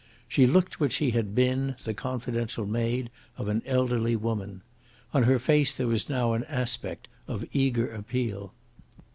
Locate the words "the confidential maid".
1.83-3.11